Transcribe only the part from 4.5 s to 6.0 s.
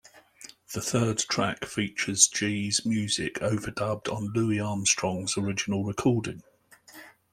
Armstrong's original